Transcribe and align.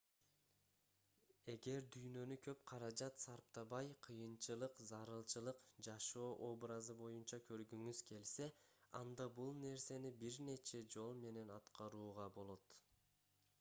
эгер 1.51 1.83
дүйнөнү 1.95 2.35
көп 2.45 2.61
каражат 2.71 3.21
сарптабай 3.25 3.89
кыйынчылык 4.07 4.79
зарылчылык 4.91 5.61
жашоо 5.89 6.31
образы 6.47 6.95
боюнча 7.03 7.39
көргүңүз 7.51 8.01
келсе 8.13 8.47
анда 9.03 9.27
бул 9.41 9.51
нерсени 9.67 10.13
бир 10.23 10.39
нече 10.49 10.81
жол 10.97 11.21
менен 11.27 11.53
аткарууга 11.59 12.27
болот 12.41 12.75